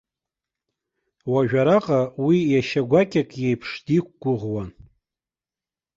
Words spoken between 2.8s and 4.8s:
гәакьак иеиԥш диқәгәыӷуан.